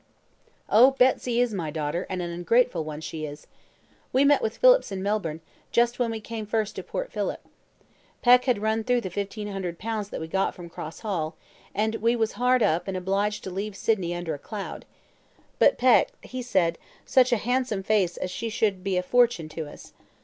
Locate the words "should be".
18.53-18.97